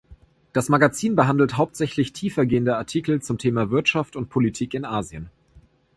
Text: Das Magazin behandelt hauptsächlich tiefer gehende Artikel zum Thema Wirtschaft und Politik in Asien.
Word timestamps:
Das 0.51 0.67
Magazin 0.67 1.15
behandelt 1.15 1.57
hauptsächlich 1.57 2.11
tiefer 2.11 2.47
gehende 2.47 2.75
Artikel 2.75 3.21
zum 3.21 3.37
Thema 3.37 3.69
Wirtschaft 3.69 4.15
und 4.15 4.29
Politik 4.29 4.73
in 4.73 4.83
Asien. 4.83 5.29